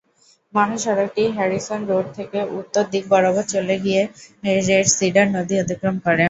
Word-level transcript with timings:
মহাসড়কটি 0.53 1.23
Harrison 1.35 1.81
road 1.89 2.05
থেকে 2.17 2.39
উত্তর 2.59 2.83
দিক 2.93 3.03
বরাবর 3.11 3.45
চলে 3.53 3.75
গিয়ে 3.83 4.01
রেড 4.67 4.87
সিডার 4.97 5.27
নদী 5.35 5.55
অতিক্রম 5.63 5.95
করে। 5.97 6.19